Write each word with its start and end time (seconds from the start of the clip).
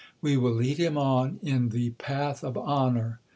We 0.19 0.35
will 0.35 0.53
lead 0.53 0.79
him 0.79 0.97
on 0.97 1.37
in 1.43 1.69
the 1.69 1.91
path 1.91 2.43
of 2.43 2.57
honour. 2.57 3.19